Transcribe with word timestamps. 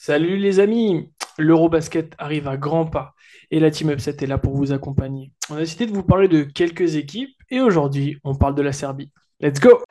Salut 0.00 0.36
les 0.36 0.60
amis, 0.60 1.10
l'Eurobasket 1.38 2.14
arrive 2.18 2.46
à 2.46 2.56
grands 2.56 2.86
pas 2.86 3.14
et 3.50 3.58
la 3.58 3.72
Team 3.72 3.90
Upset 3.90 4.18
est 4.20 4.28
là 4.28 4.38
pour 4.38 4.54
vous 4.54 4.72
accompagner. 4.72 5.32
On 5.50 5.56
a 5.56 5.58
décidé 5.58 5.86
de 5.86 5.92
vous 5.92 6.04
parler 6.04 6.28
de 6.28 6.44
quelques 6.44 6.94
équipes 6.94 7.36
et 7.50 7.60
aujourd'hui 7.60 8.16
on 8.22 8.36
parle 8.36 8.54
de 8.54 8.62
la 8.62 8.72
Serbie. 8.72 9.10
Let's 9.40 9.58
go 9.58 9.82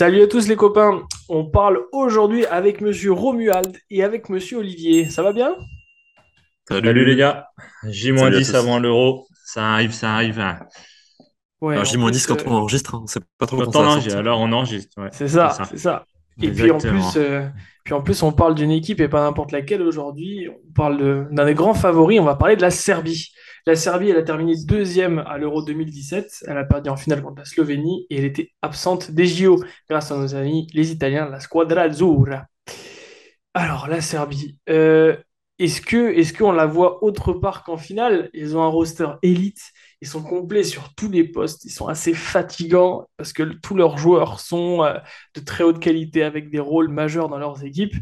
Salut 0.00 0.22
à 0.22 0.26
tous 0.26 0.48
les 0.48 0.56
copains, 0.56 1.02
on 1.28 1.44
parle 1.44 1.80
aujourd'hui 1.92 2.46
avec 2.46 2.80
Monsieur 2.80 3.12
Romuald 3.12 3.76
et 3.90 4.02
avec 4.02 4.30
Monsieur 4.30 4.56
Olivier. 4.56 5.10
Ça 5.10 5.22
va 5.22 5.34
bien? 5.34 5.54
Salut. 6.66 7.04
les 7.04 7.16
gars. 7.16 7.48
J-10 7.86 8.56
avant 8.56 8.78
l'euro. 8.78 9.26
Ça 9.44 9.74
arrive, 9.74 9.92
ça 9.92 10.14
arrive. 10.14 10.40
Hein. 10.40 10.58
Ouais, 11.60 11.74
alors 11.74 11.84
J-10 11.84 12.26
quand 12.26 12.46
on 12.46 12.52
enregistre, 12.52 12.94
hein. 12.94 13.04
c'est 13.08 13.22
pas 13.36 13.44
trop 13.44 13.58
quand 13.58 13.76
on 13.76 13.88
enregistre. 13.88 14.16
Alors 14.16 14.40
on 14.40 14.50
enregistre. 14.52 14.96
c'est 15.12 15.28
ça, 15.28 15.54
c'est 15.68 15.76
ça. 15.76 16.06
Et 16.40 16.50
puis 16.50 16.70
en, 16.70 16.78
plus, 16.78 17.18
euh, 17.18 17.46
puis 17.84 17.92
en 17.92 18.00
plus, 18.00 18.22
on 18.22 18.32
parle 18.32 18.54
d'une 18.54 18.70
équipe 18.70 19.02
et 19.02 19.08
pas 19.08 19.20
n'importe 19.20 19.52
laquelle 19.52 19.82
aujourd'hui. 19.82 20.48
On 20.48 20.72
parle 20.72 21.28
d'un 21.30 21.44
des 21.44 21.52
grands 21.52 21.74
favoris, 21.74 22.18
on 22.18 22.24
va 22.24 22.36
parler 22.36 22.56
de 22.56 22.62
la 22.62 22.70
Serbie. 22.70 23.34
La 23.66 23.76
Serbie, 23.76 24.10
elle 24.10 24.16
a 24.16 24.22
terminé 24.22 24.54
deuxième 24.64 25.18
à 25.20 25.38
l'Euro 25.38 25.62
2017. 25.62 26.44
Elle 26.46 26.58
a 26.58 26.64
perdu 26.64 26.90
en 26.90 26.96
finale 26.96 27.22
contre 27.22 27.38
la 27.38 27.44
Slovénie 27.44 28.06
et 28.10 28.18
elle 28.18 28.24
était 28.24 28.50
absente 28.62 29.10
des 29.10 29.26
JO 29.26 29.62
grâce 29.88 30.10
à 30.12 30.16
nos 30.16 30.34
amis 30.34 30.66
les 30.74 30.92
Italiens, 30.92 31.28
la 31.28 31.40
Squadra 31.40 31.82
Azzurra. 31.82 32.46
Alors, 33.54 33.88
la 33.88 34.00
Serbie. 34.00 34.56
Euh, 34.68 35.16
est-ce 35.58 35.82
que 35.82 36.12
est-ce 36.14 36.32
qu'on 36.32 36.52
la 36.52 36.66
voit 36.66 37.04
autre 37.04 37.32
part 37.34 37.64
qu'en 37.64 37.76
finale? 37.76 38.30
Ils 38.32 38.56
ont 38.56 38.62
un 38.62 38.68
roster 38.68 39.08
élite, 39.22 39.60
ils 40.00 40.08
sont 40.08 40.22
complets 40.22 40.64
sur 40.64 40.94
tous 40.94 41.10
les 41.10 41.24
postes, 41.24 41.64
ils 41.64 41.70
sont 41.70 41.88
assez 41.88 42.14
fatigants 42.14 43.08
parce 43.16 43.32
que 43.32 43.42
tous 43.42 43.74
leurs 43.74 43.98
joueurs 43.98 44.40
sont 44.40 44.82
euh, 44.84 44.94
de 45.34 45.40
très 45.40 45.64
haute 45.64 45.80
qualité 45.80 46.22
avec 46.22 46.50
des 46.50 46.60
rôles 46.60 46.88
majeurs 46.88 47.28
dans 47.28 47.38
leurs 47.38 47.64
équipes. 47.64 47.94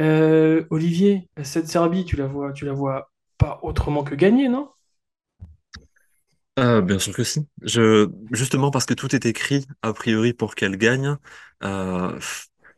Euh, 0.00 0.64
Olivier, 0.70 1.28
cette 1.42 1.68
Serbie, 1.68 2.04
tu 2.04 2.16
la 2.16 2.26
vois, 2.26 2.52
tu 2.52 2.64
la 2.66 2.72
vois 2.72 3.10
pas 3.38 3.58
autrement 3.62 4.04
que 4.04 4.14
gagner, 4.14 4.48
non? 4.48 4.68
Euh, 6.58 6.82
bien 6.82 6.98
sûr 6.98 7.14
que 7.14 7.24
si. 7.24 7.40
Je, 7.62 8.08
justement 8.32 8.70
parce 8.70 8.84
que 8.86 8.94
tout 8.94 9.14
est 9.14 9.24
écrit 9.26 9.66
a 9.82 9.92
priori 9.92 10.32
pour 10.34 10.54
qu'elle 10.54 10.76
gagne. 10.76 11.16
Euh, 11.62 12.18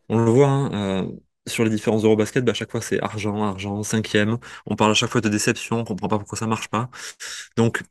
on 0.08 0.18
le 0.24 0.30
voit 0.30 0.48
hein, 0.48 1.04
euh, 1.06 1.12
sur 1.46 1.64
les 1.64 1.70
différents 1.70 1.98
Eurobasket, 2.02 2.44
bah, 2.44 2.52
à 2.52 2.54
chaque 2.54 2.70
fois 2.70 2.80
c'est 2.80 3.00
argent, 3.02 3.42
argent, 3.42 3.82
cinquième. 3.82 4.38
On 4.66 4.76
parle 4.76 4.92
à 4.92 4.94
chaque 4.94 5.10
fois 5.10 5.20
de 5.20 5.28
déception, 5.28 5.80
on 5.80 5.84
comprend 5.84 6.08
pas 6.08 6.18
pourquoi 6.18 6.38
ça 6.38 6.46
marche 6.46 6.68
pas. 6.68 6.88
Donc 7.56 7.82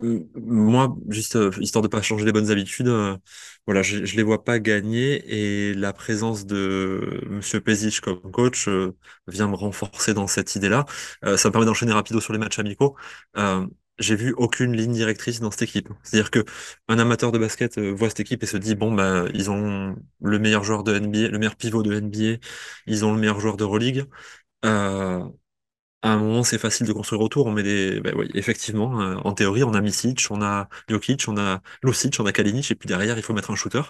moi, 0.00 0.96
juste 1.08 1.38
histoire 1.60 1.82
de 1.82 1.88
pas 1.88 2.02
changer 2.02 2.24
les 2.26 2.32
bonnes 2.32 2.50
habitudes, 2.50 2.88
voilà, 3.66 3.82
je, 3.82 4.04
je 4.04 4.16
les 4.16 4.22
vois 4.22 4.44
pas 4.44 4.58
gagner 4.58 5.70
et 5.70 5.74
la 5.74 5.92
présence 5.92 6.46
de 6.46 7.22
Monsieur 7.30 7.60
Pezic 7.60 8.00
comme 8.00 8.20
coach 8.32 8.68
vient 9.26 9.48
me 9.48 9.54
renforcer 9.56 10.14
dans 10.14 10.26
cette 10.26 10.54
idée-là. 10.56 10.84
ça 11.22 11.48
me 11.48 11.52
permet 11.52 11.66
d'enchaîner 11.66 11.92
rapido 11.92 12.20
sur 12.20 12.32
les 12.34 12.38
matchs 12.38 12.58
amicaux 12.58 12.96
j'ai 13.98 14.16
vu 14.16 14.34
aucune 14.36 14.76
ligne 14.76 14.92
directrice 14.92 15.40
dans 15.40 15.50
cette 15.50 15.62
équipe. 15.62 15.88
C'est-à-dire 16.02 16.30
que 16.30 16.44
un 16.88 16.98
amateur 16.98 17.32
de 17.32 17.38
basket 17.38 17.78
euh, 17.78 17.92
voit 17.92 18.08
cette 18.08 18.20
équipe 18.20 18.42
et 18.42 18.46
se 18.46 18.56
dit 18.56 18.74
bon 18.74 18.92
bah 18.92 19.24
ils 19.34 19.50
ont 19.50 19.96
le 20.22 20.38
meilleur 20.38 20.64
joueur 20.64 20.84
de 20.84 20.98
NBA, 20.98 21.28
le 21.28 21.38
meilleur 21.38 21.56
pivot 21.56 21.82
de 21.82 21.94
NBA, 21.94 22.38
ils 22.86 23.04
ont 23.04 23.14
le 23.14 23.20
meilleur 23.20 23.40
joueur 23.40 23.56
de. 23.56 23.64
Euh, 24.64 25.24
à 26.02 26.10
un 26.10 26.18
moment, 26.18 26.44
c'est 26.44 26.58
facile 26.58 26.86
de 26.86 26.92
construire 26.92 27.22
autour. 27.22 27.46
On 27.46 27.52
met 27.52 27.62
des, 27.64 28.00
oui, 28.16 28.30
effectivement, 28.34 29.00
euh, 29.02 29.16
en 29.24 29.32
théorie, 29.32 29.64
on 29.64 29.74
a 29.74 29.80
Misic, 29.80 30.26
on 30.30 30.42
a 30.42 30.68
Jokic, 30.88 31.24
on 31.28 31.36
a 31.38 31.62
Lucic, 31.82 32.16
on 32.20 32.26
a 32.26 32.32
Kalinic, 32.32 32.70
et 32.70 32.74
puis 32.76 32.86
derrière, 32.88 33.16
il 33.18 33.22
faut 33.24 33.32
mettre 33.34 33.50
un 33.50 33.56
shooter. 33.56 33.82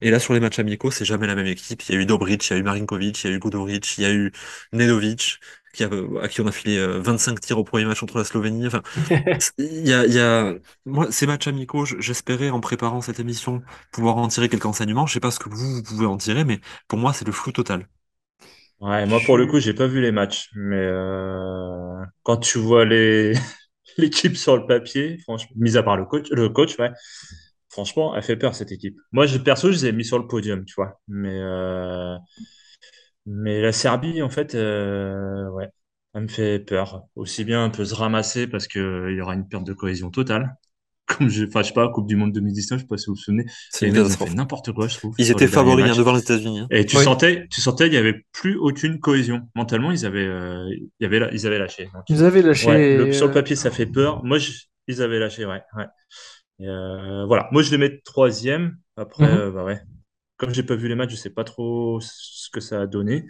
Et 0.00 0.10
là, 0.10 0.20
sur 0.20 0.34
les 0.34 0.40
matchs 0.40 0.58
amicaux, 0.60 0.90
c'est 0.90 1.04
jamais 1.04 1.26
la 1.26 1.34
même 1.34 1.46
équipe. 1.46 1.82
Il 1.88 1.94
y 1.94 1.98
a 1.98 2.00
eu 2.00 2.06
Dobric, 2.06 2.48
il 2.48 2.52
y 2.52 2.56
a 2.56 2.58
eu 2.60 2.62
Marinkovic, 2.62 3.24
il 3.24 3.30
y 3.30 3.32
a 3.32 3.36
eu 3.36 3.38
Gudoric, 3.40 3.98
il 3.98 4.02
y 4.02 4.06
a 4.06 4.12
eu 4.12 4.32
Nedovic, 4.72 5.40
qui 5.78 5.84
a, 5.84 5.90
à 6.22 6.28
qui 6.28 6.40
on 6.40 6.46
a 6.46 6.52
filé 6.52 6.84
25 6.98 7.32
euh, 7.32 7.34
tirs 7.36 7.58
au 7.58 7.64
premier 7.64 7.84
match 7.84 8.00
contre 8.00 8.18
la 8.18 8.24
Slovénie. 8.24 8.66
Enfin, 8.66 8.82
il 9.58 9.86
y 9.86 9.92
a, 9.92 10.04
il 10.06 10.12
y 10.12 10.18
a, 10.18 10.54
moi, 10.84 11.10
ces 11.12 11.26
matchs 11.26 11.46
amicaux, 11.46 11.84
j'espérais 11.84 12.50
en 12.50 12.60
préparant 12.60 13.00
cette 13.00 13.20
émission 13.20 13.62
pouvoir 13.92 14.16
en 14.16 14.26
tirer 14.26 14.48
quelques 14.48 14.66
enseignements. 14.66 15.06
Je 15.06 15.14
sais 15.14 15.20
pas 15.20 15.30
ce 15.30 15.38
que 15.38 15.48
vous, 15.48 15.76
vous 15.76 15.82
pouvez 15.82 16.06
en 16.06 16.16
tirer, 16.16 16.44
mais 16.44 16.60
pour 16.88 16.98
moi, 16.98 17.12
c'est 17.12 17.24
le 17.24 17.32
flou 17.32 17.52
total. 17.52 17.86
Ouais, 18.80 19.06
moi 19.06 19.20
pour 19.24 19.36
le 19.36 19.46
coup, 19.46 19.58
j'ai 19.58 19.74
pas 19.74 19.88
vu 19.88 20.00
les 20.00 20.12
matchs, 20.12 20.50
mais 20.54 20.76
euh, 20.76 22.04
quand 22.22 22.36
tu 22.38 22.58
vois 22.58 22.84
les 22.84 23.34
l'équipe 23.96 24.36
sur 24.36 24.56
le 24.56 24.66
papier, 24.66 25.18
franchement, 25.18 25.50
mis 25.56 25.76
à 25.76 25.82
part 25.82 25.96
le 25.96 26.04
coach, 26.06 26.28
le 26.30 26.48
coach, 26.48 26.78
ouais, 26.78 26.90
franchement, 27.70 28.14
elle 28.16 28.22
fait 28.22 28.36
peur 28.36 28.54
cette 28.54 28.72
équipe. 28.72 28.96
Moi, 29.12 29.26
je, 29.26 29.38
perso, 29.38 29.68
je 29.72 29.76
les 29.76 29.86
ai 29.86 29.92
mis 29.92 30.04
sur 30.04 30.18
le 30.18 30.26
podium, 30.26 30.64
tu 30.64 30.74
vois, 30.76 31.00
mais 31.08 31.40
euh, 31.40 32.16
mais 33.28 33.60
la 33.60 33.72
Serbie, 33.72 34.22
en 34.22 34.30
fait, 34.30 34.54
euh, 34.54 35.48
ouais, 35.50 35.68
elle 36.14 36.22
me 36.22 36.28
fait 36.28 36.58
peur. 36.58 37.02
Aussi 37.14 37.44
bien 37.44 37.62
un 37.62 37.70
peu 37.70 37.84
se 37.84 37.94
ramasser 37.94 38.46
parce 38.46 38.66
que 38.66 39.10
il 39.10 39.16
y 39.16 39.20
aura 39.20 39.34
une 39.34 39.46
perte 39.46 39.64
de 39.64 39.74
cohésion 39.74 40.10
totale. 40.10 40.56
Comme 41.06 41.28
je, 41.28 41.44
enfin, 41.46 41.62
je 41.62 41.68
sais 41.68 41.72
pas, 41.72 41.88
Coupe 41.88 42.06
du 42.06 42.16
Monde 42.16 42.32
2019, 42.32 42.78
je 42.78 42.82
sais 42.82 42.86
pas 42.86 42.96
si 42.98 43.06
vous 43.06 43.14
vous 43.14 43.20
souvenez. 43.20 43.44
C'est 43.70 43.88
ils 43.88 43.98
ont 43.98 44.08
fait 44.08 44.34
n'importe 44.34 44.72
quoi, 44.72 44.88
je 44.88 44.98
trouve. 44.98 45.14
Ils 45.18 45.30
étaient 45.30 45.46
favoris 45.46 45.86
hein, 45.86 45.96
devant 45.96 46.12
les 46.12 46.20
États-Unis. 46.20 46.60
Hein. 46.60 46.66
Et 46.70 46.84
tu 46.84 46.96
sentais, 46.96 47.46
tu 47.50 47.62
sentais, 47.62 47.86
il 47.86 47.94
y 47.94 47.96
avait 47.96 48.26
plus 48.32 48.56
aucune 48.56 48.98
cohésion. 49.00 49.48
Mentalement, 49.54 49.90
ils 49.90 50.04
avaient, 50.04 50.26
euh, 50.26 50.68
il 50.70 50.90
y 51.00 51.06
avait, 51.06 51.30
ils 51.32 51.46
avaient 51.46 51.58
lâché. 51.58 51.88
ils 52.08 52.24
avaient 52.24 52.42
lâché. 52.42 52.98
le, 52.98 53.12
sur 53.12 53.26
le 53.26 53.32
papier, 53.32 53.56
ça 53.56 53.70
fait 53.70 53.86
peur. 53.86 54.22
Moi, 54.22 54.38
ils 54.86 55.02
avaient 55.02 55.18
lâché, 55.18 55.46
ouais, 55.46 55.62
ouais. 55.76 56.66
Euh, 56.66 57.24
voilà. 57.26 57.48
Moi, 57.52 57.62
je 57.62 57.70
les 57.70 57.78
mets 57.78 58.00
troisième. 58.04 58.76
Après, 58.96 59.32
mhm. 59.32 59.38
euh, 59.38 59.50
bah 59.50 59.64
ouais, 59.64 59.80
comme 60.38 60.54
j'ai 60.54 60.62
pas 60.62 60.76
vu 60.76 60.88
les 60.88 60.94
matchs, 60.94 61.10
je 61.10 61.16
sais 61.16 61.30
pas 61.30 61.44
trop 61.44 61.98
ce 62.00 62.48
que 62.50 62.60
ça 62.60 62.82
a 62.82 62.86
donné. 62.86 63.26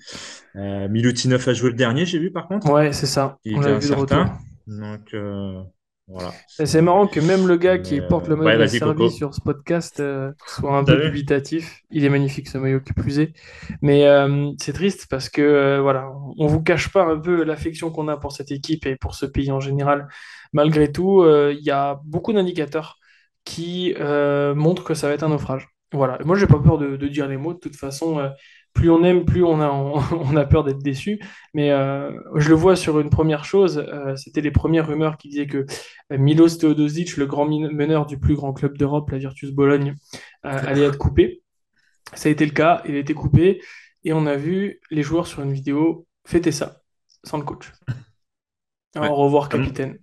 Euh, 0.56 0.88
Milutinov 0.88 1.48
a 1.48 1.54
joué 1.54 1.70
le 1.70 1.76
dernier, 1.76 2.06
j'ai 2.06 2.18
vu 2.18 2.30
par 2.30 2.46
contre. 2.46 2.70
Ouais, 2.70 2.92
c'est 2.92 3.06
ça. 3.06 3.38
Il 3.44 3.58
était 3.58 3.70
incertain. 3.70 4.38
Donc 4.66 5.14
euh, 5.14 5.62
voilà. 6.06 6.32
C'est 6.48 6.82
marrant 6.82 7.06
que 7.06 7.20
même 7.20 7.46
le 7.46 7.56
gars 7.56 7.78
qui 7.78 8.02
porte 8.02 8.28
le 8.28 8.36
maillot 8.36 8.58
de 8.58 8.62
la 8.62 8.68
Serbie 8.68 9.10
sur 9.10 9.34
ce 9.34 9.40
podcast 9.40 10.00
euh, 10.00 10.32
soit 10.46 10.76
un 10.76 10.84
peu 10.84 11.00
dubitatif. 11.00 11.80
Il 11.90 12.04
est 12.04 12.10
magnifique 12.10 12.48
ce 12.48 12.58
maillot 12.58 12.80
qui 12.80 12.92
plus 12.92 13.18
est. 13.18 13.32
Mais 13.80 14.06
euh, 14.06 14.52
c'est 14.58 14.74
triste 14.74 15.06
parce 15.08 15.30
que 15.30 15.78
voilà, 15.80 16.12
on 16.36 16.46
vous 16.46 16.62
cache 16.62 16.92
pas 16.92 17.04
un 17.04 17.18
peu 17.18 17.42
l'affection 17.42 17.90
qu'on 17.90 18.08
a 18.08 18.18
pour 18.18 18.32
cette 18.32 18.50
équipe 18.50 18.84
et 18.84 18.96
pour 18.96 19.14
ce 19.14 19.24
pays 19.24 19.50
en 19.50 19.60
général. 19.60 20.08
Malgré 20.52 20.92
tout, 20.92 21.24
il 21.26 21.64
y 21.64 21.70
a 21.70 21.98
beaucoup 22.04 22.34
d'indicateurs 22.34 22.98
qui 23.44 23.94
montrent 23.98 24.84
que 24.84 24.94
ça 24.94 25.08
va 25.08 25.14
être 25.14 25.22
un 25.22 25.30
naufrage. 25.30 25.68
Voilà, 25.92 26.18
moi 26.24 26.36
j'ai 26.36 26.46
pas 26.46 26.58
peur 26.58 26.76
de, 26.76 26.96
dire 27.08 27.28
les 27.28 27.38
mots, 27.38 27.54
de 27.54 27.58
toute 27.58 27.76
façon, 27.76 28.18
euh, 28.18 28.28
plus 28.74 28.90
on 28.90 29.02
aime, 29.04 29.24
plus 29.24 29.42
on 29.42 29.60
a, 29.60 29.70
on, 30.12 30.36
a 30.36 30.44
peur 30.44 30.64
d'être 30.64 30.82
déçu. 30.82 31.18
Mais 31.54 31.70
euh, 31.70 32.12
je 32.36 32.50
le 32.50 32.54
vois 32.54 32.76
sur 32.76 33.00
une 33.00 33.08
première 33.08 33.44
chose, 33.44 33.78
euh, 33.78 34.14
c'était 34.16 34.42
les 34.42 34.50
premières 34.50 34.86
rumeurs 34.86 35.16
qui 35.16 35.28
disaient 35.28 35.46
que 35.46 35.64
Milos 36.10 36.56
Teodosic, 36.58 37.16
le 37.16 37.26
grand 37.26 37.46
meneur 37.46 38.04
du 38.04 38.18
plus 38.18 38.34
grand 38.34 38.52
club 38.52 38.76
d'Europe, 38.76 39.10
la 39.10 39.18
Virtus 39.18 39.50
Bologne, 39.50 39.94
allait 40.42 40.84
être 40.84 40.98
coupé. 40.98 41.42
Ça 42.14 42.28
a 42.28 42.32
été 42.32 42.44
le 42.44 42.52
cas, 42.52 42.82
il 42.86 42.94
a 42.94 42.98
été 42.98 43.14
coupé, 43.14 43.60
et 44.04 44.12
on 44.12 44.26
a 44.26 44.36
vu 44.36 44.80
les 44.90 45.02
joueurs 45.02 45.26
sur 45.26 45.42
une 45.42 45.52
vidéo 45.52 46.06
fêter 46.26 46.52
ça, 46.52 46.82
sans 47.24 47.38
le 47.38 47.44
coach. 47.44 47.72
Au 48.96 49.14
revoir, 49.14 49.48
capitaine. 49.48 49.98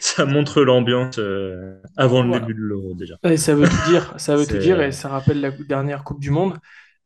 Ça 0.00 0.24
montre 0.24 0.62
l'ambiance 0.62 1.18
euh, 1.18 1.80
avant 1.96 2.22
le 2.22 2.38
début 2.38 2.54
de 2.54 2.60
l'Euro 2.60 2.94
déjà. 2.94 3.16
Et 3.24 3.36
ça 3.36 3.54
veut 3.54 3.68
tout 3.68 3.90
dire, 3.90 4.14
ça 4.16 4.36
veut 4.36 4.46
tout 4.48 4.58
dire 4.58 4.80
et 4.80 4.92
ça 4.92 5.08
rappelle 5.08 5.40
la 5.40 5.50
dernière 5.50 6.04
Coupe 6.04 6.20
du 6.20 6.30
Monde. 6.30 6.56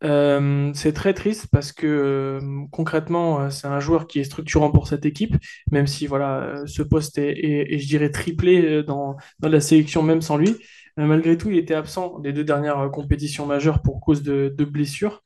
Euh, 0.04 0.72
c'est 0.74 0.92
très 0.92 1.14
triste 1.14 1.46
parce 1.52 1.70
que 1.70 1.86
euh, 1.86 2.40
concrètement, 2.72 3.50
c'est 3.50 3.68
un 3.68 3.78
joueur 3.78 4.06
qui 4.08 4.18
est 4.18 4.24
structurant 4.24 4.70
pour 4.70 4.88
cette 4.88 5.06
équipe, 5.06 5.36
même 5.70 5.86
si 5.86 6.06
voilà, 6.06 6.64
ce 6.66 6.82
poste 6.82 7.18
est, 7.18 7.78
je 7.78 7.86
dirais, 7.86 8.10
triplé 8.10 8.82
dans, 8.82 9.16
dans, 9.38 9.48
la 9.48 9.60
sélection 9.60 10.02
même 10.02 10.20
sans 10.20 10.36
lui. 10.36 10.56
malgré 10.96 11.38
tout, 11.38 11.50
il 11.50 11.58
était 11.58 11.74
absent 11.74 12.18
des 12.18 12.32
deux 12.32 12.44
dernières 12.44 12.90
compétitions 12.90 13.46
majeures 13.46 13.80
pour 13.80 14.00
cause 14.00 14.22
de, 14.22 14.52
de 14.56 14.64
blessures. 14.64 15.22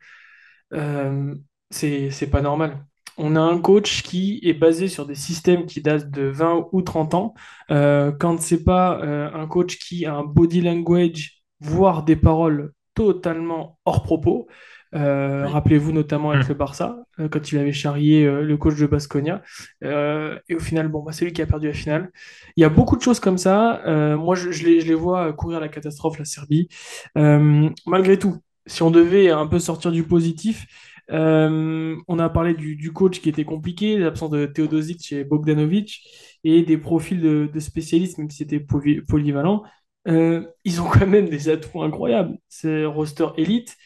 c'est 1.70 2.30
pas 2.30 2.42
normal 2.42 2.84
on 3.18 3.36
a 3.36 3.40
un 3.40 3.58
coach 3.58 4.02
qui 4.02 4.40
est 4.42 4.54
basé 4.54 4.88
sur 4.88 5.06
des 5.06 5.14
systèmes 5.14 5.66
qui 5.66 5.80
datent 5.80 6.10
de 6.10 6.24
20 6.24 6.68
ou 6.72 6.82
30 6.82 7.14
ans. 7.14 7.34
Euh, 7.70 8.12
quand 8.12 8.40
c'est 8.40 8.64
pas 8.64 9.00
euh, 9.02 9.30
un 9.32 9.46
coach 9.46 9.78
qui 9.78 10.06
a 10.06 10.14
un 10.14 10.24
body 10.24 10.60
language, 10.60 11.42
voire 11.60 12.04
des 12.04 12.16
paroles 12.16 12.72
totalement 12.94 13.78
hors 13.84 14.02
propos. 14.02 14.46
Euh, 14.94 15.46
rappelez-vous 15.46 15.92
notamment 15.92 16.30
avec 16.30 16.44
hum. 16.44 16.48
le 16.50 16.54
Barça, 16.54 16.98
quand 17.30 17.52
il 17.52 17.58
avait 17.58 17.72
charrié 17.72 18.24
le 18.24 18.56
coach 18.56 18.76
de 18.76 18.86
Basconia. 18.86 19.42
et 19.82 20.54
au 20.54 20.60
final, 20.60 20.88
bon, 20.88 21.02
bah, 21.02 21.12
c'est 21.12 21.24
lui 21.24 21.32
qui 21.32 21.42
a 21.42 21.46
perdu 21.46 21.66
la 21.66 21.74
finale. 21.74 22.10
Il 22.56 22.62
y 22.62 22.64
a 22.64 22.68
beaucoup 22.68 22.96
de 22.96 23.02
choses 23.02 23.20
comme 23.20 23.38
ça. 23.38 23.82
moi, 24.16 24.34
je, 24.34 24.48
les, 24.64 24.80
je, 24.80 24.86
les, 24.86 24.94
vois 24.94 25.32
courir 25.32 25.60
la 25.60 25.68
catastrophe, 25.68 26.18
la 26.18 26.24
Serbie. 26.24 26.68
malgré 27.14 28.18
tout, 28.18 28.36
si 28.66 28.82
on 28.82 28.90
devait 28.90 29.30
un 29.30 29.46
peu 29.46 29.58
sortir 29.58 29.92
du 29.92 30.02
positif, 30.02 30.66
on 31.10 32.18
a 32.18 32.28
parlé 32.28 32.54
du, 32.54 32.92
coach 32.92 33.20
qui 33.20 33.28
était 33.28 33.44
compliqué, 33.44 33.98
l'absence 33.98 34.30
de 34.30 34.46
Teodosic 34.46 35.12
et 35.12 35.24
Bogdanovic, 35.24 36.02
et 36.44 36.62
des 36.62 36.78
profils 36.78 37.20
de, 37.20 37.60
spécialistes, 37.60 38.18
même 38.18 38.30
si 38.30 38.38
c'était 38.38 38.60
polyvalent. 38.60 39.62
ils 40.06 40.80
ont 40.80 40.88
quand 40.88 41.06
même 41.06 41.28
des 41.28 41.48
atouts 41.48 41.82
incroyables. 41.82 42.38
C'est 42.48 42.84
roster 42.84 43.28
élite, 43.36 43.76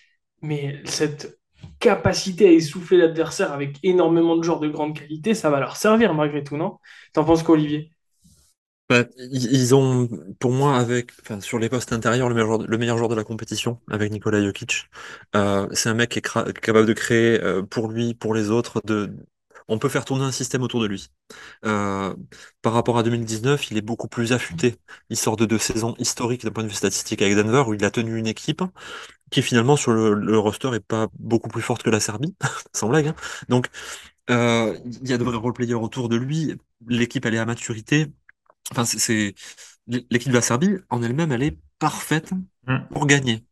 mais 0.42 0.80
cette 0.84 1.38
capacité 1.78 2.48
à 2.48 2.52
essouffler 2.52 2.98
l'adversaire 2.98 3.52
avec 3.52 3.78
énormément 3.82 4.36
de 4.36 4.42
joueurs 4.42 4.60
de 4.60 4.68
grande 4.68 4.96
qualité, 4.98 5.34
ça 5.34 5.50
va 5.50 5.60
leur 5.60 5.76
servir 5.76 6.14
malgré 6.14 6.44
tout, 6.44 6.56
non? 6.56 6.78
T'en 7.12 7.24
penses 7.24 7.42
quoi, 7.42 7.54
Olivier? 7.54 7.90
Bah, 8.90 9.04
ils 9.18 9.72
ont, 9.76 10.08
pour 10.40 10.50
moi, 10.50 10.76
avec, 10.76 11.12
enfin, 11.22 11.40
sur 11.40 11.60
les 11.60 11.68
postes 11.68 11.92
intérieurs, 11.92 12.28
le 12.28 12.34
meilleur 12.34 12.48
joueur, 12.48 12.66
le 12.66 12.78
meilleur 12.78 12.98
joueur 12.98 13.08
de 13.08 13.14
la 13.14 13.22
compétition, 13.22 13.80
avec 13.88 14.10
Nikola 14.10 14.42
Jokic. 14.42 14.90
Euh, 15.36 15.68
c'est 15.72 15.88
un 15.90 15.94
mec 15.94 16.10
qui 16.10 16.18
est 16.18 16.22
capable 16.60 16.86
de 16.86 16.92
créer 16.92 17.40
euh, 17.40 17.62
pour 17.62 17.86
lui, 17.88 18.14
pour 18.14 18.34
les 18.34 18.50
autres. 18.50 18.82
De... 18.84 19.12
On 19.68 19.78
peut 19.78 19.88
faire 19.88 20.04
tourner 20.04 20.24
un 20.24 20.32
système 20.32 20.62
autour 20.62 20.80
de 20.80 20.88
lui. 20.88 21.08
Euh, 21.64 22.12
par 22.62 22.72
rapport 22.72 22.98
à 22.98 23.04
2019, 23.04 23.70
il 23.70 23.78
est 23.78 23.80
beaucoup 23.80 24.08
plus 24.08 24.32
affûté. 24.32 24.74
Il 25.08 25.16
sort 25.16 25.36
de 25.36 25.46
deux 25.46 25.58
saisons 25.58 25.94
historiques 25.98 26.44
d'un 26.44 26.50
point 26.50 26.64
de 26.64 26.68
vue 26.68 26.74
statistique 26.74 27.22
avec 27.22 27.36
Denver, 27.36 27.62
où 27.68 27.74
il 27.74 27.84
a 27.84 27.92
tenu 27.92 28.18
une 28.18 28.26
équipe 28.26 28.62
qui 29.30 29.42
finalement 29.42 29.76
sur 29.76 29.92
le, 29.92 30.38
roster 30.38 30.70
est 30.74 30.80
pas 30.80 31.06
beaucoup 31.16 31.48
plus 31.48 31.62
forte 31.62 31.84
que 31.84 31.90
la 31.90 32.00
Serbie, 32.00 32.34
sans 32.74 32.88
blague. 32.88 33.06
Hein. 33.08 33.14
Donc 33.48 33.68
il 34.28 35.08
y 35.08 35.12
a 35.12 35.18
de 35.18 35.24
vrais 35.24 35.36
role-players 35.36 35.74
autour 35.74 36.08
de 36.08 36.16
lui. 36.16 36.56
L'équipe 36.88 37.24
elle 37.26 37.34
est 37.34 37.38
à 37.38 37.46
maturité. 37.46 38.08
Enfin, 38.70 38.84
c'est 38.84 39.34
l'équipe 39.86 40.28
de 40.28 40.34
la 40.34 40.42
Serbie 40.42 40.76
en 40.88 41.02
elle-même, 41.02 41.32
elle 41.32 41.42
est 41.42 41.58
parfaite 41.78 42.32
mm. 42.66 42.78
pour 42.92 43.06
gagner. 43.06 43.44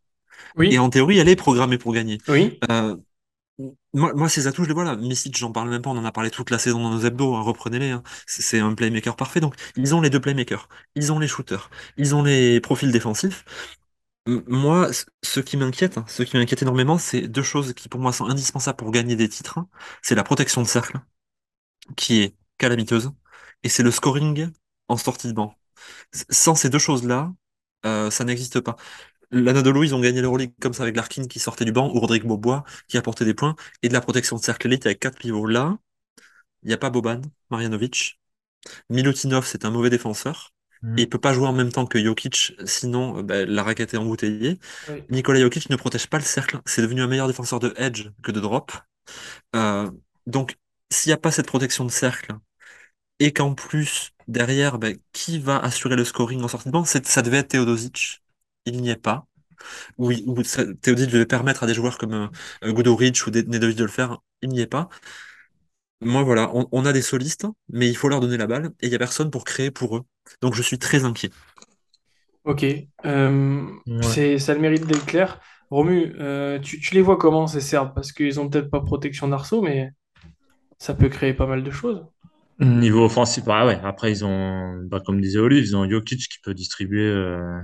Oui. 0.56 0.72
Et 0.72 0.78
en 0.78 0.90
théorie, 0.90 1.18
elle 1.18 1.28
est 1.28 1.36
programmée 1.36 1.78
pour 1.78 1.92
gagner. 1.92 2.18
Oui. 2.28 2.58
Euh, 2.70 2.96
moi, 3.92 4.12
moi, 4.14 4.28
ces 4.28 4.46
atouts, 4.46 4.62
je 4.62 4.68
les 4.68 4.74
vois 4.74 4.84
là. 4.84 4.96
Misic, 4.96 5.36
j'en 5.36 5.50
parle 5.50 5.68
même 5.68 5.82
pas, 5.82 5.90
on 5.90 5.96
en 5.96 6.04
a 6.04 6.12
parlé 6.12 6.30
toute 6.30 6.50
la 6.50 6.58
saison 6.58 6.80
dans 6.80 6.90
nos 6.90 7.00
hebdos, 7.00 7.34
hein, 7.34 7.42
reprenez-les. 7.42 7.90
Hein. 7.90 8.02
C'est 8.26 8.60
un 8.60 8.74
playmaker 8.74 9.16
parfait. 9.16 9.40
Donc, 9.40 9.54
ils 9.76 9.94
ont 9.94 10.00
les 10.00 10.10
deux 10.10 10.20
playmakers, 10.20 10.68
ils 10.94 11.12
ont 11.12 11.18
les 11.18 11.28
shooters, 11.28 11.70
ils 11.96 12.14
ont 12.14 12.22
les 12.22 12.60
profils 12.60 12.92
défensifs. 12.92 13.44
Moi, 14.26 14.90
ce 15.24 15.40
qui 15.40 15.56
m'inquiète, 15.56 15.96
hein, 15.98 16.04
ce 16.06 16.22
qui 16.22 16.36
m'inquiète 16.36 16.62
énormément, 16.62 16.98
c'est 16.98 17.22
deux 17.22 17.42
choses 17.42 17.72
qui 17.72 17.88
pour 17.88 17.98
moi 17.98 18.12
sont 18.12 18.26
indispensables 18.26 18.76
pour 18.76 18.90
gagner 18.90 19.16
des 19.16 19.28
titres. 19.28 19.58
C'est 20.02 20.14
la 20.14 20.22
protection 20.22 20.60
de 20.62 20.66
cercle, 20.66 21.00
qui 21.96 22.20
est 22.20 22.36
calamiteuse, 22.58 23.10
et 23.62 23.68
c'est 23.70 23.82
le 23.82 23.90
scoring 23.90 24.50
en 24.88 24.96
sortie 24.96 25.28
de 25.28 25.32
banc. 25.32 25.54
Sans 26.30 26.54
ces 26.54 26.70
deux 26.70 26.78
choses-là, 26.78 27.32
euh, 27.86 28.10
ça 28.10 28.24
n'existe 28.24 28.60
pas. 28.60 28.76
L'Anadolu, 29.30 29.86
ils 29.86 29.94
ont 29.94 30.00
gagné 30.00 30.22
l'Euroleague 30.22 30.54
comme 30.60 30.72
ça 30.72 30.82
avec 30.82 30.96
Larkin 30.96 31.26
qui 31.26 31.38
sortait 31.38 31.64
du 31.64 31.72
banc, 31.72 31.90
ou 31.94 32.00
Rodrigue 32.00 32.24
Bobois 32.24 32.64
qui 32.88 32.96
apportait 32.96 33.24
des 33.24 33.34
points, 33.34 33.56
et 33.82 33.88
de 33.88 33.92
la 33.92 34.00
protection 34.00 34.36
de 34.36 34.42
cercle 34.42 34.66
élite 34.68 34.86
avec 34.86 35.00
quatre 35.00 35.18
pivots. 35.18 35.46
Là, 35.46 35.78
il 36.62 36.68
n'y 36.68 36.74
a 36.74 36.78
pas 36.78 36.90
Boban, 36.90 37.20
Marjanovic. 37.50 38.18
Milutinov, 38.90 39.46
c'est 39.46 39.64
un 39.64 39.70
mauvais 39.70 39.90
défenseur. 39.90 40.54
Et 40.82 40.86
mm. 40.86 40.98
il 40.98 41.08
peut 41.08 41.18
pas 41.18 41.32
jouer 41.34 41.46
en 41.46 41.52
même 41.52 41.72
temps 41.72 41.86
que 41.86 42.02
Jokic, 42.02 42.54
sinon 42.64 43.22
bah, 43.22 43.44
la 43.44 43.62
raquette 43.62 43.94
est 43.94 43.96
embouteillée. 43.96 44.58
Nikola 45.10 45.40
Jokic 45.40 45.70
ne 45.70 45.76
protège 45.76 46.06
pas 46.08 46.18
le 46.18 46.24
cercle. 46.24 46.60
C'est 46.66 46.82
devenu 46.82 47.02
un 47.02 47.06
meilleur 47.06 47.26
défenseur 47.26 47.60
de 47.60 47.72
edge 47.76 48.08
que 48.22 48.32
de 48.32 48.40
drop. 48.40 48.72
Euh, 49.56 49.90
donc, 50.26 50.56
s'il 50.90 51.10
n'y 51.10 51.14
a 51.14 51.18
pas 51.18 51.30
cette 51.30 51.46
protection 51.46 51.84
de 51.84 51.90
cercle, 51.90 52.32
et 53.18 53.32
qu'en 53.32 53.54
plus, 53.54 54.10
derrière, 54.28 54.78
bah, 54.78 54.88
qui 55.12 55.38
va 55.38 55.58
assurer 55.58 55.96
le 55.96 56.04
scoring 56.04 56.42
en 56.42 56.48
sortie 56.48 56.68
de 56.68 56.72
banc? 56.72 56.84
Ça 56.84 57.22
devait 57.22 57.38
être 57.38 57.48
Teodosic. 57.48 58.22
Il 58.66 58.80
n'y 58.80 58.90
est 58.90 58.96
pas. 58.96 59.26
Oui, 59.98 60.24
ou 60.26 60.42
Teodosic 60.42 61.10
devait 61.10 61.26
permettre 61.26 61.64
à 61.64 61.66
des 61.66 61.74
joueurs 61.74 61.98
comme 61.98 62.30
euh, 62.62 62.72
Goodorich 62.72 63.26
ou 63.26 63.30
Nedovic 63.30 63.76
de 63.76 63.84
le 63.84 63.90
faire. 63.90 64.18
Il 64.42 64.50
n'y 64.50 64.60
est 64.60 64.66
pas. 64.66 64.88
Moi, 66.00 66.22
voilà, 66.22 66.52
on, 66.52 66.84
a 66.84 66.92
des 66.92 67.02
solistes, 67.02 67.46
mais 67.68 67.88
il 67.88 67.96
faut 67.96 68.08
leur 68.08 68.20
donner 68.20 68.36
la 68.36 68.46
balle 68.46 68.70
et 68.80 68.86
il 68.86 68.90
n'y 68.90 68.94
a 68.94 69.00
personne 69.00 69.32
pour 69.32 69.44
créer 69.44 69.72
pour 69.72 69.96
eux. 69.96 70.02
Donc, 70.40 70.54
je 70.54 70.62
suis 70.62 70.78
très 70.78 71.04
inquiet. 71.04 71.30
Ok, 72.44 72.64
euh, 73.04 73.66
c'est 74.00 74.38
ça 74.38 74.54
le 74.54 74.60
mérite 74.60 74.86
d'être 74.86 75.04
clair. 75.06 75.40
Romu, 75.70 76.14
euh, 76.18 76.60
tu, 76.60 76.94
les 76.94 77.02
vois 77.02 77.16
comment 77.16 77.48
ces 77.48 77.60
Serbes? 77.60 77.92
Parce 77.94 78.12
qu'ils 78.12 78.38
ont 78.38 78.48
peut-être 78.48 78.70
pas 78.70 78.80
protection 78.80 79.26
d'arceau, 79.28 79.60
mais 79.60 79.90
ça 80.78 80.94
peut 80.94 81.08
créer 81.08 81.34
pas 81.34 81.46
mal 81.46 81.64
de 81.64 81.70
choses. 81.70 82.06
Niveau 82.60 83.04
offensif, 83.04 83.44
ah 83.46 83.66
ouais. 83.66 83.78
Après, 83.84 84.10
ils 84.10 84.24
ont, 84.24 84.82
bah, 84.84 85.00
comme 85.04 85.20
disait 85.20 85.38
Olive, 85.38 85.64
ils 85.64 85.76
ont 85.76 85.88
Jokic 85.88 86.28
qui 86.28 86.38
peut 86.42 86.54
distribuer. 86.54 87.06
Euh, 87.06 87.60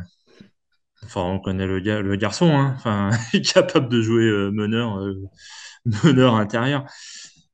enfin, 1.04 1.22
on 1.22 1.38
connaît 1.40 1.66
le, 1.66 1.78
le 1.80 2.16
garçon, 2.16 2.50
hein. 2.50 2.74
Enfin, 2.76 3.10
il 3.32 3.40
est 3.40 3.52
capable 3.54 3.88
de 3.88 4.00
jouer 4.00 4.30
meneur, 4.52 5.00
meneur 6.04 6.34
intérieur. 6.36 6.84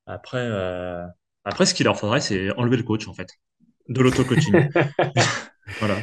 Après, 0.07 0.39
euh, 0.39 1.05
après, 1.45 1.67
ce 1.67 1.75
qu'il 1.75 1.85
leur 1.85 1.99
faudrait, 1.99 2.21
c'est 2.21 2.51
enlever 2.57 2.77
le 2.77 2.83
coach, 2.83 3.09
en 3.09 3.15
fait, 3.15 3.29
de 3.89 4.03
l'auto-coaching. 4.03 4.69
voilà. 5.79 5.97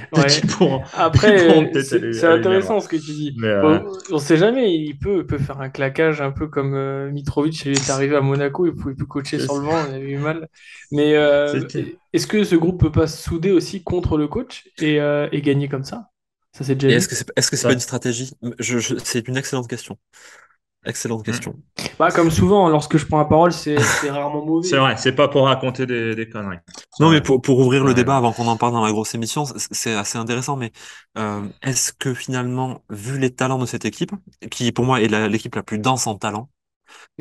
Après, 0.94 1.38
c'est 1.84 2.24
intéressant 2.24 2.80
ce 2.80 2.88
que 2.88 2.96
tu 2.96 3.12
dis. 3.12 3.38
Euh, 3.44 3.80
on 4.12 4.16
ne 4.16 4.20
sait 4.20 4.38
jamais, 4.38 4.74
il 4.74 4.98
peut, 4.98 5.26
peut 5.26 5.38
faire 5.38 5.60
un 5.62 5.70
claquage 5.70 6.22
un 6.22 6.32
peu 6.32 6.48
comme 6.48 6.74
euh, 6.74 7.12
Mitrovic, 7.12 7.66
il 7.66 7.74
est 7.74 7.90
arrivé 7.90 8.16
à 8.16 8.22
Monaco, 8.22 8.66
il 8.66 8.74
pouvait 8.74 8.96
plus 8.96 9.06
coacher 9.06 9.40
sur 9.40 9.58
le 9.58 9.66
vent, 9.66 9.86
il 9.90 9.96
avait 9.96 10.12
eu 10.12 10.18
mal. 10.18 10.48
Mais 10.92 11.12
est-ce 12.14 12.28
que 12.28 12.44
ce 12.44 12.56
groupe 12.56 12.80
peut 12.80 12.92
pas 12.92 13.08
se 13.08 13.22
souder 13.22 13.52
aussi 13.52 13.84
contre 13.84 14.18
le 14.18 14.28
coach 14.28 14.70
et, 14.80 14.96
et 14.98 15.42
gagner 15.42 15.68
comme 15.68 15.84
ça? 15.84 16.10
Ça 16.54 16.64
c'est 16.64 16.76
déjà. 16.76 16.96
Est-ce 16.98 17.08
que 17.08 17.16
c'est 17.16 17.28
est 17.36 17.42
-ce 17.42 17.56
c'est 17.56 17.68
pas 17.68 17.74
une 17.74 17.80
stratégie? 17.80 18.32
C'est 19.04 19.28
une 19.28 19.38
excellente 19.38 19.68
question. 19.68 19.98
Excellente 20.88 21.26
question. 21.26 21.54
Bah, 22.00 22.12
comme 22.12 22.32
souvent, 22.32 22.70
lorsque 22.70 22.98
je 22.98 23.06
prends 23.06 23.18
la 23.18 23.26
parole, 23.26 23.52
c'est 23.54 23.78
rarement 24.10 24.46
mauvais. 24.46 24.68
C'est 24.68 24.78
vrai, 24.78 24.96
c'est 24.98 25.12
pas 25.12 25.28
pour 25.28 25.44
raconter 25.44 25.86
des, 25.86 26.30
conneries. 26.30 26.60
Non, 27.00 27.10
mais 27.10 27.22
pour, 27.22 27.42
pour 27.42 27.60
ouvrir 27.60 27.84
le 27.84 27.94
débat 27.94 28.16
avant 28.16 28.32
qu'on 28.32 28.48
en 28.48 28.56
parle 28.56 28.72
dans 28.72 28.84
la 28.84 28.92
grosse 28.92 29.14
émission, 29.14 29.44
c'est 29.72 29.94
assez 29.94 30.18
intéressant. 30.18 30.56
Mais 30.56 30.72
euh, 31.18 31.42
est-ce 31.62 31.92
que 31.92 32.14
finalement, 32.14 32.82
vu 32.90 33.20
les 33.20 33.34
talents 33.34 33.60
de 33.60 33.66
cette 33.66 33.84
équipe, 33.84 34.12
qui 34.50 34.72
pour 34.72 34.86
moi 34.86 35.02
est 35.02 35.08
l'équipe 35.28 35.56
la, 35.56 35.64
plus 35.64 35.78
dense 35.78 36.08
en 36.08 36.16
talent, 36.16 36.50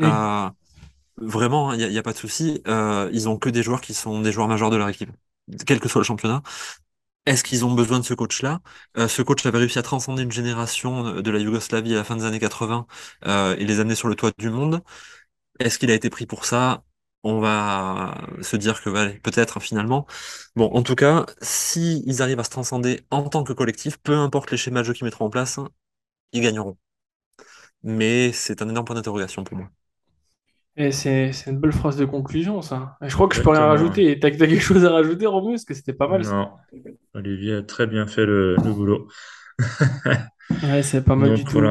euh, 0.01 0.49
vraiment, 1.17 1.73
il 1.73 1.89
n'y 1.89 1.97
a, 1.97 2.01
a, 2.01 2.03
pas 2.03 2.13
de 2.13 2.19
souci, 2.19 2.63
euh, 2.69 3.11
ils 3.13 3.29
ont 3.29 3.37
que 3.37 3.49
des 3.51 3.65
joueurs 3.65 3.81
qui 3.81 3.95
sont 3.95 4.21
des 4.21 4.31
joueurs 4.31 4.47
majeurs 4.47 4.71
de 4.71 4.77
leur 4.77 4.89
équipe, 4.89 5.11
quel 5.67 5.81
que 5.81 5.89
soit 5.89 6.01
le 6.01 6.07
championnat. 6.07 6.43
Est-ce 7.27 7.43
qu'ils 7.43 7.65
ont 7.65 7.75
besoin 7.75 7.99
de 8.01 8.05
ce 8.05 8.15
coach-là? 8.15 8.61
Euh, 8.99 9.09
Ce 9.09 9.21
coach 9.23 9.45
avait 9.47 9.59
réussi 9.59 9.79
à 9.79 9.83
transcender 9.83 10.23
une 10.23 10.31
génération 10.33 11.21
de 11.21 11.31
la 11.31 11.39
Yougoslavie 11.41 11.95
à 11.95 11.97
la 11.99 12.05
fin 12.05 12.17
des 12.17 12.25
années 12.25 12.39
80 12.39 12.87
euh, 13.27 13.57
et 13.57 13.65
les 13.65 13.81
amener 13.81 13.97
sur 13.97 14.09
le 14.09 14.15
toit 14.15 14.31
du 14.39 14.49
monde. 14.51 14.83
Est-ce 15.61 15.79
qu'il 15.79 15.91
a 15.91 15.95
été 15.95 16.11
pris 16.11 16.27
pour 16.27 16.45
ça? 16.47 16.85
On 17.25 17.41
va 17.41 18.17
se 18.43 18.57
dire 18.57 18.83
que 18.83 18.91
peut-être 19.21 19.61
finalement. 19.61 20.07
Bon, 20.57 20.67
en 20.75 20.83
tout 20.83 20.95
cas, 20.97 21.27
s'ils 21.43 22.23
arrivent 22.23 22.41
à 22.41 22.45
se 22.45 22.51
transcender 22.51 23.03
en 23.11 23.29
tant 23.29 23.45
que 23.45 23.53
collectif, 23.55 23.99
peu 23.99 24.15
importe 24.17 24.51
les 24.53 24.57
schémas 24.59 24.81
de 24.83 24.87
jeu 24.87 24.93
qu'ils 24.95 25.05
mettront 25.07 25.27
en 25.27 25.31
place, 25.31 25.59
ils 26.33 26.43
gagneront. 26.43 26.79
Mais 27.83 28.33
c'est 28.33 28.61
un 28.63 28.69
énorme 28.69 28.85
point 28.87 28.97
d'interrogation 28.97 29.45
pour 29.45 29.57
moi. 29.59 29.71
Et 30.79 30.93
c'est 30.93 31.31
une 31.47 31.59
belle 31.59 31.73
phrase 31.73 31.97
de 31.97 32.05
conclusion, 32.05 32.61
ça. 32.61 32.97
je 33.01 33.15
crois 33.15 33.29
que 33.29 33.35
je 33.35 33.41
peux 33.41 33.51
rien 33.51 33.67
rajouter. 33.67 34.19
T'as 34.19 34.29
as 34.29 34.31
quelque 34.33 34.61
chose 34.61 34.85
à 34.85 34.91
rajouter, 34.91 35.27
Romus 35.27 35.53
Parce 35.53 35.65
que 35.65 35.75
c'était 35.75 35.95
pas 35.95 36.07
mal. 36.07 36.23
Non. 36.23 36.51
Olivier 37.15 37.55
a 37.55 37.63
très 37.63 37.87
bien 37.87 38.07
fait 38.07 38.27
le, 38.27 38.57
boulot. 38.59 39.09
ouais, 40.65 40.83
c'est 40.83 41.03
pas 41.03 41.17
mal 41.17 41.35
du 41.35 41.45
tout. 41.45 41.63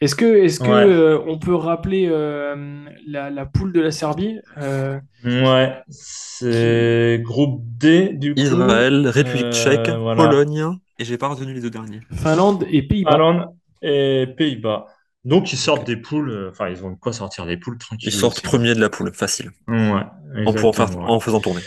Est-ce 0.00 0.16
que, 0.16 0.24
est-ce 0.24 0.58
que 0.58 0.68
euh, 0.68 1.20
on 1.28 1.38
peut 1.38 1.54
rappeler 1.54 2.08
euh, 2.10 2.84
la, 3.06 3.46
poule 3.46 3.72
de 3.72 3.80
la 3.80 3.92
Serbie 3.92 4.40
euh, 4.56 4.98
Ouais, 5.24 5.76
c'est 5.88 7.20
groupe 7.22 7.62
D 7.64 8.10
du 8.14 8.34
coup. 8.34 8.40
Israël, 8.40 9.06
République 9.06 9.52
tchèque, 9.52 9.86
Pologne, 9.86 10.78
et 10.98 11.04
j'ai 11.04 11.16
pas 11.16 11.28
retenu 11.28 11.54
les 11.54 11.60
deux 11.60 11.70
derniers. 11.70 12.00
Finlande 12.12 12.64
et 12.68 12.82
Pays-Bas. 12.82 13.12
Finlande 13.12 13.46
et 13.82 14.26
Pays-Bas. 14.36 14.86
Donc, 15.28 15.52
ils 15.52 15.58
sortent 15.58 15.86
des 15.86 15.98
poules, 15.98 16.30
euh, 16.30 16.50
enfin, 16.50 16.70
ils 16.70 16.82
ont 16.86 16.96
quoi 16.96 17.12
sortir 17.12 17.44
des 17.44 17.58
poules 17.58 17.76
tranquilles. 17.76 18.08
Ils 18.08 18.16
sortent 18.16 18.40
premier 18.40 18.74
de 18.74 18.80
la 18.80 18.88
poule, 18.88 19.12
facile. 19.12 19.50
Ouais. 19.66 20.00
En, 20.46 20.72
faire, 20.72 20.98
en 20.98 21.20
faisant 21.20 21.40
tourner. 21.40 21.60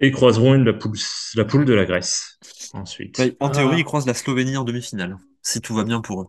Et 0.00 0.10
croiseront 0.10 0.54
la 0.54 0.72
poule, 0.72 0.96
la 1.34 1.44
poule 1.44 1.66
de 1.66 1.74
la 1.74 1.84
Grèce. 1.84 2.38
Ensuite. 2.72 3.22
En 3.40 3.50
théorie, 3.50 3.80
ils 3.80 3.84
croisent 3.84 4.06
la 4.06 4.14
Slovénie 4.14 4.56
en 4.56 4.64
demi-finale, 4.64 5.18
si 5.42 5.60
tout 5.60 5.74
va 5.74 5.84
bien 5.84 6.00
pour 6.00 6.22
eux. 6.22 6.26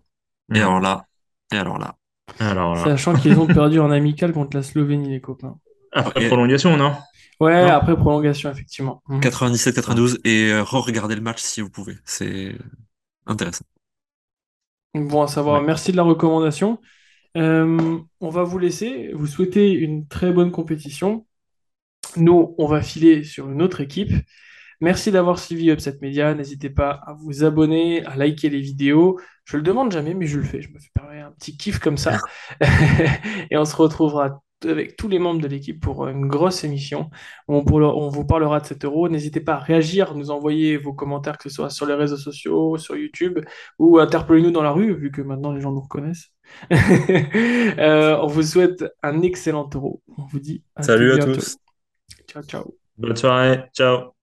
Et 0.53 0.59
alors 0.59 0.81
là, 0.81 1.05
et 1.53 1.55
alors 1.55 1.79
là. 1.79 1.95
Alors 2.39 2.75
là. 2.75 2.83
Sachant 2.83 3.13
qu'ils 3.15 3.39
ont 3.39 3.47
perdu 3.47 3.79
en 3.79 3.89
amical 3.89 4.33
contre 4.33 4.57
la 4.57 4.63
Slovénie, 4.63 5.11
les 5.11 5.21
copains. 5.21 5.57
Après 5.93 6.27
prolongation, 6.27 6.75
non? 6.75 6.93
Ouais, 7.39 7.69
après 7.69 7.95
prolongation, 7.95 8.51
effectivement. 8.51 9.01
97-92, 9.09 10.19
et 10.25 10.51
euh, 10.51 10.61
re-regardez 10.61 11.15
le 11.15 11.21
match 11.21 11.41
si 11.41 11.61
vous 11.61 11.69
pouvez. 11.69 11.95
C'est 12.03 12.57
intéressant. 13.25 13.63
Bon 14.93 15.23
à 15.23 15.27
savoir, 15.27 15.61
merci 15.63 15.91
de 15.91 15.97
la 15.97 16.03
recommandation. 16.03 16.79
Euh, 17.35 17.99
on 18.19 18.29
va 18.29 18.43
vous 18.43 18.59
laisser, 18.59 19.11
vous 19.13 19.25
souhaiter 19.25 19.71
une 19.71 20.07
très 20.07 20.31
bonne 20.31 20.51
compétition. 20.51 21.25
Nous, 22.15 22.53
on 22.59 22.67
va 22.67 22.81
filer 22.81 23.23
sur 23.23 23.49
une 23.49 23.61
autre 23.63 23.81
équipe. 23.81 24.11
Merci 24.81 25.11
d'avoir 25.11 25.39
suivi 25.39 25.71
Upset 25.71 25.97
Media. 26.01 26.35
N'hésitez 26.35 26.69
pas 26.69 26.91
à 27.07 27.13
vous 27.13 27.43
abonner, 27.43 28.05
à 28.05 28.15
liker 28.15 28.49
les 28.49 28.59
vidéos. 28.59 29.19
Je 29.45 29.57
le 29.57 29.63
demande 29.63 29.91
jamais, 29.91 30.13
mais 30.13 30.27
je 30.27 30.37
le 30.37 30.45
fais. 30.45 30.61
Je 30.61 30.69
me 30.69 30.77
fais 30.79 31.19
un 31.21 31.31
petit 31.31 31.57
kiff 31.57 31.79
comme 31.79 31.97
ça. 31.97 32.19
et 33.49 33.57
on 33.57 33.65
se 33.65 33.75
retrouvera 33.75 34.43
avec 34.65 34.95
tous 34.97 35.07
les 35.07 35.19
membres 35.19 35.41
de 35.41 35.47
l'équipe 35.47 35.79
pour 35.79 36.07
une 36.07 36.27
grosse 36.27 36.63
émission. 36.63 37.09
On, 37.47 37.63
on, 37.67 38.09
vous 38.09 38.25
parlera 38.25 38.59
de 38.59 38.65
cet 38.65 38.85
euro. 38.85 39.09
N'hésitez 39.09 39.39
pas 39.39 39.53
à 39.55 39.59
réagir, 39.59 40.15
nous 40.15 40.31
envoyer 40.31 40.77
vos 40.77 40.93
commentaires, 40.93 41.37
que 41.37 41.49
ce 41.49 41.55
soit 41.55 41.69
sur 41.69 41.85
les 41.85 41.93
réseaux 41.93 42.17
sociaux, 42.17 42.77
sur 42.77 42.95
YouTube, 42.95 43.39
ou 43.79 43.99
interpellez-nous 43.99 44.51
dans 44.51 44.63
la 44.63 44.71
rue, 44.71 44.93
vu 44.93 45.11
que 45.11 45.21
maintenant 45.21 45.51
les 45.51 45.61
gens 45.61 45.71
nous 45.71 45.81
reconnaissent. 45.81 46.29
Euh, 47.79 48.17
on 48.21 48.27
vous 48.27 48.43
souhaite 48.43 48.85
un 49.01 49.21
excellent 49.21 49.69
euro. 49.73 50.01
On 50.17 50.25
vous 50.25 50.39
dit 50.39 50.63
à 50.75 50.83
Salut 50.83 51.13
à 51.13 51.17
tous. 51.25 51.57
Ciao, 52.27 52.43
ciao. 52.43 52.77
Bonne 52.97 53.15
soirée. 53.15 53.63
Ciao. 53.73 54.13